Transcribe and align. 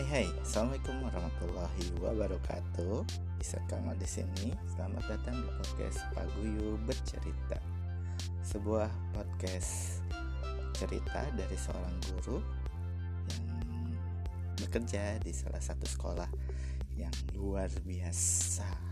Hai 0.00 0.24
hai, 0.24 0.28
assalamualaikum 0.40 0.96
warahmatullahi 1.04 1.86
wabarakatuh. 2.00 3.04
Bisa 3.36 3.60
kamu 3.68 3.92
di 4.00 4.08
sini. 4.08 4.48
Selamat 4.72 5.04
datang 5.12 5.36
di 5.44 5.48
podcast 5.60 6.00
Paguyu 6.16 6.80
bercerita. 6.88 7.60
Sebuah 8.40 8.88
podcast 9.12 10.00
cerita 10.72 11.28
dari 11.36 11.52
seorang 11.52 11.92
guru 12.00 12.40
yang 13.28 13.44
bekerja 14.64 15.20
di 15.20 15.36
salah 15.36 15.60
satu 15.60 15.84
sekolah 15.84 16.32
yang 16.96 17.12
luar 17.36 17.68
biasa. 17.84 18.89